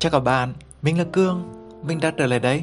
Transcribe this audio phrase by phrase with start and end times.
[0.00, 0.52] Chào các bạn,
[0.82, 1.52] mình là Cương,
[1.82, 2.62] mình đã trở lại đây.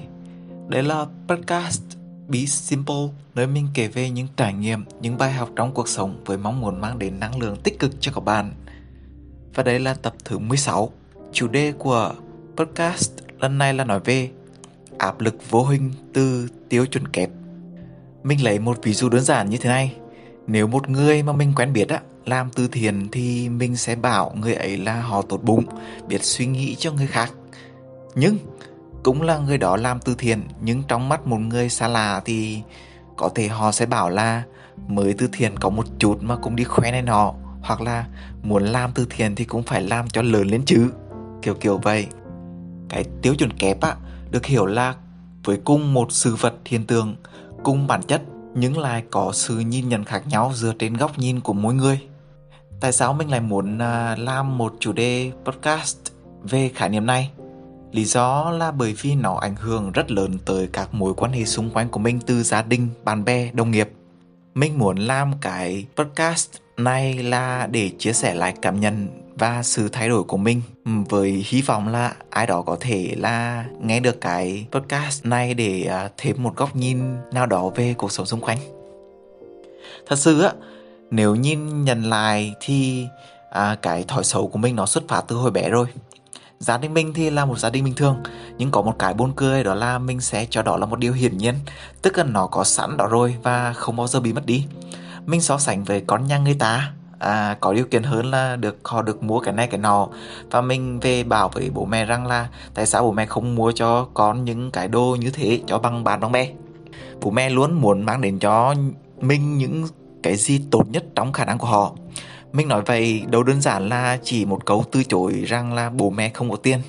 [0.68, 1.82] Đây là podcast
[2.28, 6.22] Be Simple, nơi mình kể về những trải nghiệm, những bài học trong cuộc sống
[6.26, 8.52] với mong muốn mang đến năng lượng tích cực cho các bạn.
[9.54, 10.92] Và đây là tập thứ 16.
[11.32, 12.14] Chủ đề của
[12.56, 14.30] podcast lần này là nói về
[14.98, 17.30] áp lực vô hình từ tiêu chuẩn kép.
[18.24, 19.96] Mình lấy một ví dụ đơn giản như thế này.
[20.48, 24.36] Nếu một người mà mình quen biết á làm từ thiện thì mình sẽ bảo
[24.42, 25.66] người ấy là họ tốt bụng,
[26.08, 27.32] biết suy nghĩ cho người khác.
[28.16, 28.38] Nhưng
[29.08, 32.62] cũng là người đó làm từ thiện nhưng trong mắt một người xa lạ thì
[33.18, 34.44] có thể họ sẽ bảo là
[34.88, 38.06] mới từ thiện có một chút mà cũng đi khoe này nọ hoặc là
[38.44, 40.92] muốn làm từ thiện thì cũng phải làm cho lớn lên chứ
[41.42, 42.08] kiểu kiểu vậy
[42.90, 43.96] cái tiêu chuẩn kép á
[44.32, 44.96] được hiểu là
[45.44, 47.16] với cùng một sự vật hiện tượng
[47.64, 48.22] cùng bản chất
[48.56, 52.00] nhưng lại có sự nhìn nhận khác nhau dựa trên góc nhìn của mỗi người
[52.80, 55.98] tại sao mình lại muốn à, làm một chủ đề podcast
[56.44, 57.32] về khái niệm này?
[57.92, 61.46] Lý do là bởi vì nó ảnh hưởng rất lớn tới các mối quan hệ
[61.46, 63.90] xung quanh của mình từ gia đình, bạn bè, đồng nghiệp.
[64.54, 69.90] Mình muốn làm cái podcast này là để chia sẻ lại cảm nhận và sự
[69.90, 70.62] thay đổi của mình
[71.10, 75.84] với hy vọng là ai đó có thể là nghe được cái podcast này để
[75.84, 77.00] à, thêm một góc nhìn
[77.32, 78.58] nào đó về cuộc sống xung quanh.
[80.08, 80.52] Thật sự á
[81.12, 83.08] nếu nhìn nhận lại thì
[83.50, 85.86] à, cái thói xấu của mình nó xuất phát từ hồi bé rồi.
[86.60, 88.24] Gia đình mình thì là một gia đình bình thường
[88.58, 91.14] nhưng có một cái buồn cười đó là mình sẽ cho đó là một điều
[91.14, 91.56] hiển nhiên
[92.02, 94.66] tức là nó có sẵn đó rồi và không bao giờ bị mất đi.
[95.26, 98.78] Mình so sánh với con nhà người ta à, có điều kiện hơn là được
[98.84, 100.08] họ được mua cái này cái nọ
[100.52, 103.72] và mình về bảo với bố mẹ rằng là tại sao bố mẹ không mua
[103.72, 106.50] cho con những cái đồ như thế cho bằng bạn bằng bè
[107.22, 108.76] bố mẹ luôn muốn mang đến cho
[109.22, 109.88] mình những
[110.28, 111.94] cái gì tốt nhất trong khả năng của họ.
[112.54, 116.10] Mình nói vậy đâu đơn giản là chỉ một câu từ chối rằng là bố
[116.10, 116.82] mẹ không có tiền.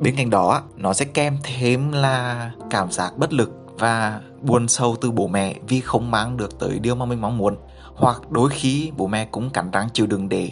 [0.00, 4.96] Bên cạnh đó, nó sẽ kèm thêm là cảm giác bất lực và buồn sâu
[5.00, 7.56] từ bố mẹ vì không mang được tới điều mà mình mong muốn.
[7.94, 10.50] Hoặc đôi khi bố mẹ cũng cắn răng chịu đựng để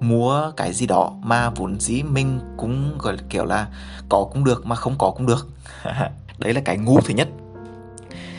[0.00, 3.66] mua cái gì đó mà vốn dĩ mình cũng, gọi là, kiểu là,
[4.08, 5.48] có cũng được mà không có cũng được.
[6.38, 7.28] Đấy là cái ngu thứ nhất.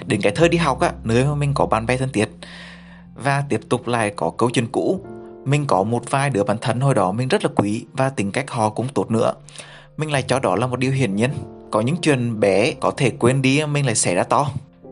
[0.06, 2.30] Đến cái thời đi học á, nơi mà mình có bạn bè thân thiết
[3.18, 5.02] và tiếp tục lại có câu chuyện cũ.
[5.46, 8.32] Mình có một vài đứa bạn thân hồi đó mình rất là quý và tính
[8.32, 9.34] cách họ cũng tốt nữa.
[9.98, 11.32] Mình lại cho đó là một điều hiển nhiên.
[11.72, 14.50] Có những chuyện bé có thể quên đi, mình lại xảy ra to.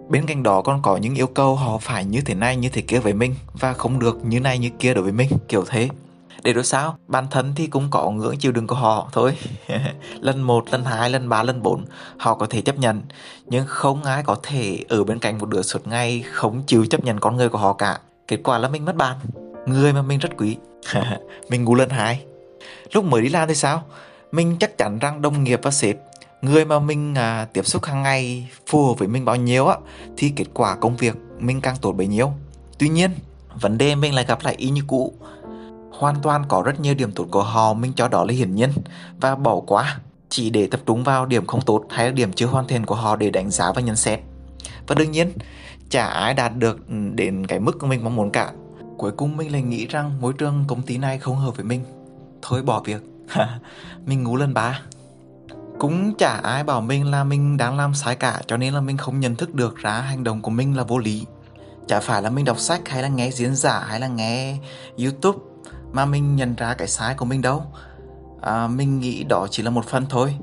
[0.09, 2.81] Bên cạnh đó còn có những yêu cầu họ phải như thế này, như thế
[2.81, 5.89] kia với mình và không được như này, như kia đối với mình, kiểu thế.
[6.43, 6.97] Để rồi sao?
[7.07, 9.37] Bản thân thì cũng có ngưỡng chịu đựng của họ, thôi.
[10.19, 11.85] Lần một, lần hai, lần ba, lần bốn,
[12.17, 13.01] họ có thể chấp nhận.
[13.45, 17.03] Nhưng không ai có thể ở bên cạnh một đứa suốt ngày không chịu chấp
[17.03, 19.17] nhận con người của họ cả kết quả là mình mất bạn.
[19.65, 20.57] Người mà mình rất quý.
[21.49, 22.25] Mình ngu lần hai
[22.93, 23.83] lúc mới đi làm thì sao?
[24.31, 25.97] Mình chắc chắn rằng đồng nghiệp và sếp
[26.41, 29.77] người mà mình à, tiếp xúc hàng ngày phù hợp với mình bao nhiêu á
[30.17, 32.31] thì kết quả công việc mình càng tốt bấy nhiêu.
[32.77, 33.11] Tuy nhiên
[33.61, 35.13] vấn đề mình lại gặp lại y như cũ.
[35.91, 38.69] Hoàn toàn có rất nhiều điểm tốt của họ mình cho đó là hiển nhiên
[39.21, 39.99] và bỏ qua.
[40.29, 42.95] Chỉ để tập trung vào điểm không tốt hay là điểm chưa hoàn thiện của
[42.95, 44.19] họ để đánh giá và nhận xét.
[44.87, 45.31] Và đương nhiên
[45.89, 48.51] chả ai đạt được đến cái mức mình mong muốn cả.
[48.97, 51.83] Cuối cùng mình lại nghĩ rằng môi trường công ty này không hợp với mình.
[52.41, 53.01] Thôi bỏ việc.
[54.05, 54.79] Mình ngủ lần ba.
[55.79, 58.97] Cũng chả ai bảo mình là mình đang làm sai cả cho nên là mình
[58.97, 61.25] không nhận thức được ra hành động của mình là vô lý.
[61.87, 64.57] Chả phải là mình đọc sách hay là nghe diễn giả hay là nghe
[64.97, 65.39] youtube
[65.91, 67.63] mà mình nhận ra cái sai của mình đâu.
[68.41, 70.35] À, mình nghĩ đó chỉ là một phần thôi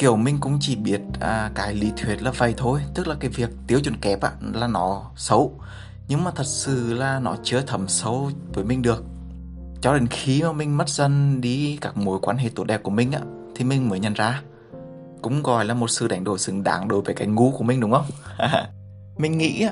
[0.00, 2.80] kiểu mình cũng chỉ biết à, cái lý thuyết là vậy thôi.
[2.94, 5.52] Tức là cái việc tiêu chuẩn kép á, là nó xấu.
[6.08, 9.04] Nhưng mà thật sự là nó chưa thẩm sâu với mình được.
[9.80, 12.90] Cho đến khi mà mình mất dần đi các mối quan hệ tốt đẹp của
[12.90, 13.20] mình á
[13.54, 14.42] thì mình mới nhận ra.
[15.22, 17.80] Cũng gọi là một sự đánh đổi xứng đáng đối với cái ngu của mình
[17.80, 18.06] đúng không?
[19.18, 19.66] Mình nghĩ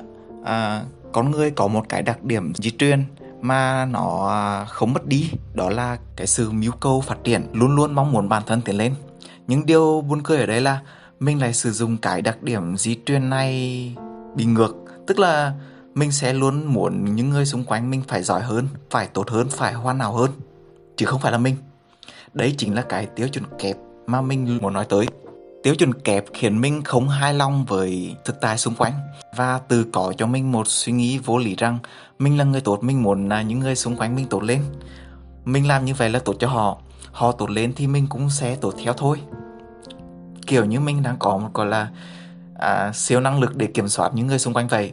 [0.45, 0.83] à,
[1.13, 3.05] con người có một cái đặc điểm di truyền
[3.41, 5.31] mà nó à, không mất đi.
[5.55, 8.77] Đó là cái sự mưu cầu phát triển luôn luôn mong muốn bản thân tiến
[8.77, 8.95] lên
[9.49, 10.81] nhưng điều buồn cười ở đây là
[11.21, 13.53] mình lại sử dụng cái đặc điểm di truyền này
[14.35, 14.77] bị ngược.
[15.06, 15.53] Tức là
[15.95, 19.49] mình sẽ luôn muốn những người xung quanh mình phải giỏi hơn, phải tốt hơn,
[19.50, 20.31] phải hoàn hảo hơn,
[20.97, 21.56] chứ không phải là mình.
[22.35, 25.06] Đấy chính là cái tiêu chuẩn kép mà mình muốn nói tới.
[25.62, 28.93] Tiêu chuẩn kép khiến mình không hài lòng với thực tại xung quanh
[29.37, 31.79] và từ có cho mình một suy nghĩ vô lý rằng
[32.19, 34.62] mình là người tốt, mình muốn là những người xung quanh mình tốt lên.
[35.45, 36.79] Mình làm như vậy là tốt cho họ
[37.13, 39.21] họ tụt lên thì mình cũng sẽ tụt theo thôi.
[40.47, 41.91] Kiểu như mình đang có một gọi là
[42.59, 44.93] à, siêu năng lực để kiểm soát những người xung quanh vậy.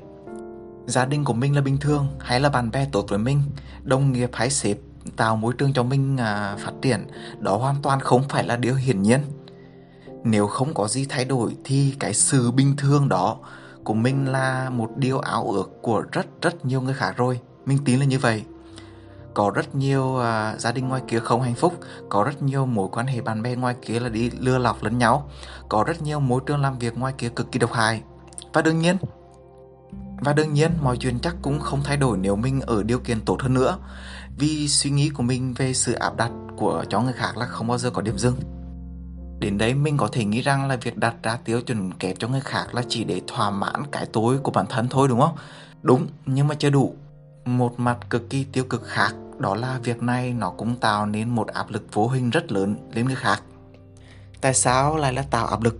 [0.85, 3.41] Gia đình của mình là bình thường hay là bạn bè tốt với mình
[3.83, 4.77] đồng nghiệp hay sếp
[5.15, 7.07] tạo môi trường cho mình à, phát triển
[7.39, 9.19] đó hoàn toàn không phải là điều hiển nhiên.
[10.23, 13.37] Nếu không có gì thay đổi thì cái sự bình thường đó
[13.83, 17.39] của mình là một điều ảo ước của rất rất nhiều người khác rồi.
[17.65, 18.43] Mình tin là như vậy
[19.35, 21.73] có rất nhiều uh, gia đình ngoài kia không hạnh phúc
[22.09, 24.97] có rất nhiều mối quan hệ bạn bè ngoài kia là đi lừa lọc lẫn
[24.97, 25.29] nhau
[25.69, 28.01] có rất nhiều môi trường làm việc ngoài kia cực kỳ độc hại.
[28.53, 28.97] Và đương nhiên
[30.21, 33.21] và đương nhiên mọi chuyện chắc cũng không thay đổi nếu mình ở điều kiện
[33.21, 33.77] tốt hơn nữa
[34.37, 37.67] vì suy nghĩ của mình về sự áp đặt của cho người khác là không
[37.67, 38.35] bao giờ có điểm dừng.
[39.39, 42.27] Đến đấy mình có thể nghĩ rằng là việc đặt ra tiêu chuẩn kép cho
[42.27, 45.35] người khác là chỉ để thỏa mãn cái tối của bản thân thôi đúng không?
[45.81, 46.95] Đúng nhưng mà chưa đủ.
[47.45, 51.29] Một mặt cực kỳ tiêu cực khác đó là việc này nó cũng tạo nên
[51.29, 53.43] một áp lực vô hình rất lớn lên người khác.
[54.41, 55.79] Tại sao lại là tạo áp lực?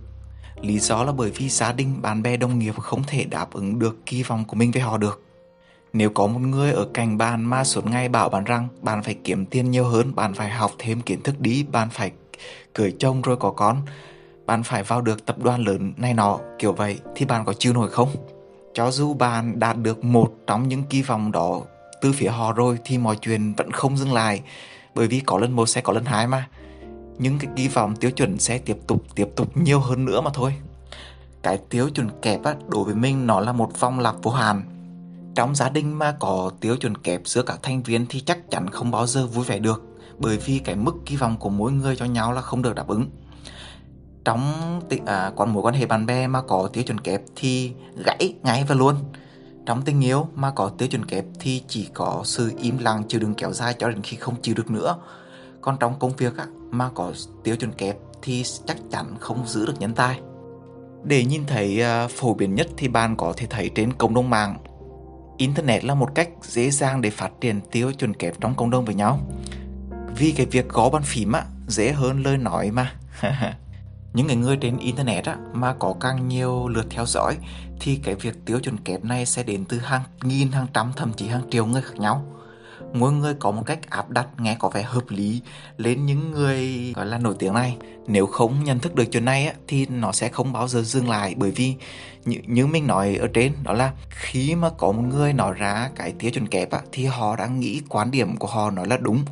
[0.60, 3.78] Lý do là bởi vì gia đình, bạn bè, đồng nghiệp không thể đáp ứng
[3.78, 5.22] được kỳ vọng của mình với họ được.
[5.92, 9.14] Nếu có một người ở cạnh bạn mà suốt ngày bảo bạn rằng bạn phải
[9.24, 12.12] kiếm tiền nhiều hơn, bạn phải học thêm kiến thức đi, bạn phải
[12.74, 13.82] cưới chồng rồi có con,
[14.46, 17.72] bạn phải vào được tập đoàn lớn này nọ, kiểu vậy, thì bạn có chịu
[17.72, 18.08] nổi không?
[18.74, 21.60] Cho dù bạn đạt được một trong những kỳ vọng đó
[22.06, 24.42] từ phía họ rồi thì mọi chuyện vẫn không dừng lại
[24.94, 26.48] bởi vì có lần một sẽ có lần hai mà.
[27.18, 30.30] Nhưng cái kỳ vọng tiêu chuẩn sẽ tiếp tục tiếp tục nhiều hơn nữa mà
[30.34, 30.54] thôi.
[31.42, 34.62] Cái tiêu chuẩn kép á, đối với mình nó là một vòng lặp vô hạn.
[35.34, 38.70] Trong gia đình mà có tiêu chuẩn kép giữa các thành viên thì chắc chắn
[38.70, 39.82] không bao giờ vui vẻ được
[40.18, 42.88] bởi vì cái mức kỳ vọng của mỗi người cho nhau là không được đáp
[42.88, 43.10] ứng.
[44.24, 44.52] Trong
[45.06, 47.72] à, còn mối quan hệ bạn bè mà có tiêu chuẩn kép thì
[48.04, 48.94] gãy ngay và luôn
[49.66, 53.20] trong tình yêu mà có tiêu chuẩn kép thì chỉ có sự im lặng chịu
[53.20, 54.96] đựng kéo dài cho đến khi không chịu được nữa.
[55.60, 57.12] Còn trong công việc á, mà có
[57.44, 60.20] tiêu chuẩn kép thì chắc chắn không giữ được nhân tài.
[61.04, 64.30] Để nhìn thấy à, phổ biến nhất thì bạn có thể thấy trên cộng đồng
[64.30, 64.58] mạng.
[65.36, 68.84] Internet là một cách dễ dàng để phát triển tiêu chuẩn kép trong cộng đồng
[68.84, 69.20] với nhau.
[70.16, 72.92] Vì cái việc gõ bàn phím á dễ hơn lời nói mà.
[74.16, 77.36] những người người trên internet á, mà có càng nhiều lượt theo dõi
[77.80, 81.12] thì cái việc tiêu chuẩn kép này sẽ đến từ hàng nghìn hàng trăm thậm
[81.12, 82.24] chí hàng triệu người khác nhau.
[82.92, 85.42] Mỗi người có một cách áp đặt nghe có vẻ hợp lý
[85.76, 87.76] lên những người gọi là nổi tiếng này.
[88.06, 91.08] Nếu không nhận thức được chuyện này á, thì nó sẽ không bao giờ dừng
[91.08, 91.34] lại.
[91.36, 91.74] Bởi vì
[92.24, 95.90] như, như mình nói ở trên đó là khi mà có một người nói ra
[95.96, 98.96] cái tiêu chuẩn kép á, thì họ đã nghĩ quan điểm của họ nói là
[98.96, 99.24] đúng.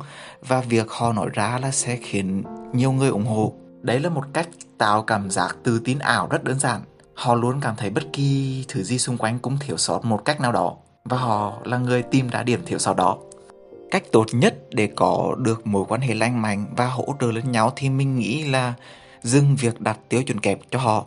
[0.47, 2.43] Và việc họ nói ra là sẽ khiến
[2.73, 3.53] nhiều người ủng hộ
[3.85, 6.81] đấy là một cách tạo cảm giác tự tin ảo rất đơn giản.
[7.13, 10.41] Họ luôn cảm thấy bất kỳ thứ gì xung quanh cũng thiếu sót một cách
[10.41, 13.17] nào đó, và họ là người tìm ra điểm thiếu sót đó.
[13.91, 17.51] Cách tốt nhất để có được mối quan hệ lành mạnh và hỗ trợ lẫn
[17.51, 18.73] nhau thì mình nghĩ là
[19.21, 21.05] dừng việc đặt tiêu chuẩn kép cho họ.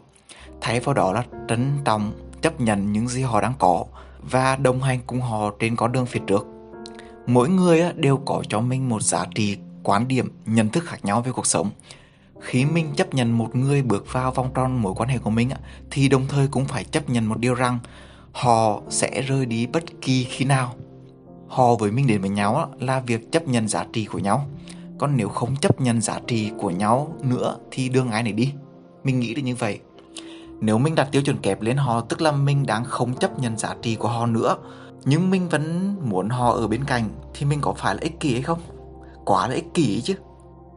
[0.61, 3.85] Thay vào đó là trân trọng, chấp nhận những gì họ đang có
[4.23, 6.47] và đồng hành cùng họ trên con đường phía trước.
[7.27, 11.21] Mỗi người đều có cho mình một giá trị, quan điểm, nhận thức khác nhau
[11.21, 11.71] về cuộc sống
[12.41, 15.51] khi mình chấp nhận một người bước vào vòng tròn mối quan hệ của mình
[15.91, 17.79] thì đồng thời cũng phải chấp nhận một điều rằng
[18.33, 20.75] họ sẽ rơi đi bất kỳ khi nào.
[21.49, 24.47] Họ với mình đến với nhau là việc chấp nhận giá trị của nhau.
[24.99, 28.53] Còn nếu không chấp nhận giá trị của nhau nữa thì đương ai này đi.
[29.05, 29.81] Mình nghĩ là như vậy.
[30.61, 33.59] Nếu mình đặt tiêu chuẩn kép lên họ, tức là mình đang không chấp nhận
[33.59, 34.57] giá trị của họ nữa,
[35.05, 38.33] nhưng mình vẫn muốn họ ở bên cạnh, thì mình có phải là ích kỷ
[38.33, 38.59] hay không?
[39.25, 40.15] Quá là ích kỷ chứ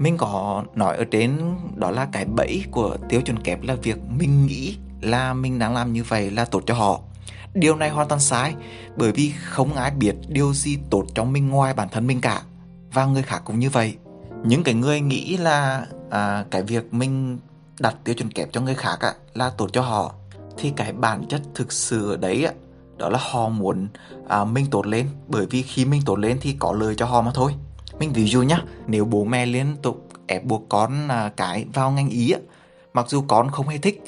[0.01, 3.98] mình có nói ở trên đó là cái bẫy của tiêu chuẩn kép là việc
[4.17, 7.00] mình nghĩ là mình đang làm như vậy là tốt cho họ.
[7.53, 8.55] Điều này hoàn toàn sai
[8.96, 12.41] bởi vì không ai biết điều gì tốt cho mình ngoài bản thân mình cả
[12.93, 13.96] và người khác cũng như vậy.
[14.43, 17.39] Những cái người nghĩ là à, cái việc mình
[17.79, 20.13] đặt tiêu chuẩn kép cho người khác á, là tốt cho họ
[20.58, 22.53] thì cái bản chất thực sự ở đấy á,
[22.98, 23.88] đó là họ muốn
[24.27, 27.22] à, mình tốt lên bởi vì khi mình tốt lên thì có lời cho họ
[27.22, 27.53] mà thôi
[28.01, 31.91] mình ví dụ nhá nếu bố mẹ liên tục ép buộc con à, cái vào
[31.91, 32.39] ngành ý á,
[32.93, 34.03] mặc dù con không hề thích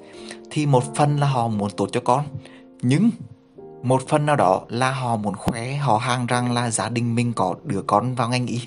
[0.51, 2.25] thì một phần là họ muốn tốt cho con.
[2.81, 3.09] Nhưng
[3.83, 7.33] một phần nào đó là họ muốn khoe họ hàng rằng là gia đình mình
[7.33, 8.62] có đứa con vào ngành y.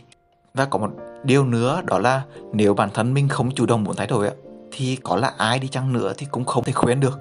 [0.54, 0.90] Và có một
[1.24, 4.30] điều nữa đó là nếu bản thân mình không chủ động muốn thay đổi
[4.72, 7.20] thì có là ai đi chăng nữa thì cũng không thể khuyên được.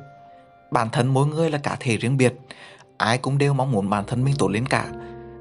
[0.72, 2.34] Bản thân mỗi người là cả thể riêng biệt
[2.98, 4.92] ai cũng đều mong muốn bản thân mình tốt lên cả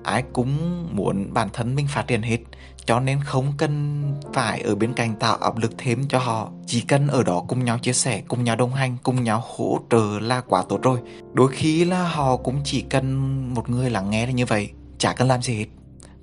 [0.04, 2.38] ai cũng muốn bản thân mình phát triển hết
[2.86, 6.50] cho nên không cần phải ở bên cạnh tạo áp lực thêm cho họ.
[6.66, 9.78] Chỉ cần ở đó cùng nhau chia sẻ cùng nhau đồng hành cùng nhau hỗ
[9.90, 10.98] trợ là quá tốt rồi.
[11.32, 13.14] Đôi khi là họ cũng chỉ cần
[13.54, 15.66] một người lắng nghe là như vậy chả cần làm gì hết.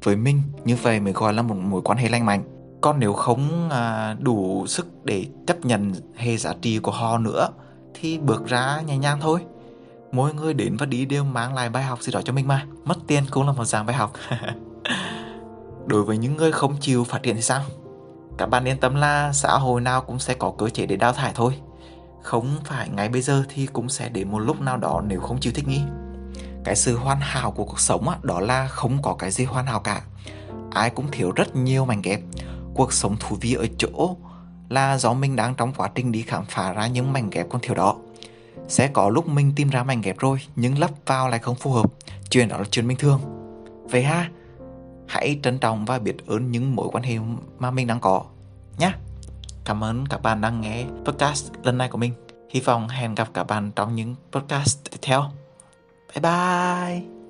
[0.04, 2.44] Với mình như vậy mới gọi là một mối quan hệ lành mạnh.
[2.82, 7.50] Còn nếu không à, đủ sức để chấp nhận hệ giá trị của họ nữa
[7.94, 9.40] thì bước ra nhẹ nhàng thôi
[10.12, 12.66] mỗi người đến và đi đều mang lại bài học gì đó cho mình mà.
[12.86, 14.14] Mất tiền cũng là một dạng bài học.
[15.86, 17.64] Đối với những người không chịu phát triển thì sao?
[18.38, 21.14] Các bạn yên tâm là xã hội nào cũng sẽ có cơ chế để đào
[21.14, 21.54] thải thôi.
[22.22, 25.40] Không phải ngay bây giờ thì cũng sẽ đến một lúc nào đó nếu không
[25.40, 25.82] chịu thích nghi.
[26.64, 29.66] Cái sự hoàn hảo của cuộc sống á, đó là không có cái gì hoàn
[29.66, 30.02] hảo cả.
[30.72, 32.20] Ai cũng thiếu rất nhiều mảnh ghép.
[32.74, 34.18] Cuộc sống thú vị ở chỗ
[34.70, 37.62] là do mình đang trong quá trình đi khám phá ra những mảnh ghép còn
[37.62, 37.96] thiếu đó
[38.72, 41.72] sẽ có lúc mình tìm ra mảnh ghép rồi, nhưng lắp vào lại không phù
[41.72, 41.92] hợp.
[42.30, 43.22] Chuyện đó là chuyện bình thường.
[43.84, 44.30] Vậy ha,
[45.08, 47.18] hãy trân trọng và biết ơn những mối quan hệ
[47.60, 48.24] mà mình đang có
[48.78, 48.92] nhé
[49.66, 52.14] cảm ơn các bạn đang nghe podcast lần này của mình.
[52.50, 55.24] Hy vọng hẹn gặp các bạn trong những podcast tiếp theo.
[56.16, 57.21] Bye bye.